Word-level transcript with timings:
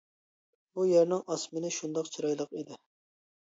بۇ 0.79 0.85
يەرنىڭ 0.93 1.21
ئاسمىنى 1.35 1.73
شۇنداق 1.77 2.13
چىرايلىق 2.19 2.61
ئىدى. 2.61 2.83